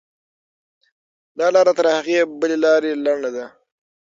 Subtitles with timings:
[1.39, 3.45] دا لاره تر هغې بلې لارې لنډه ده.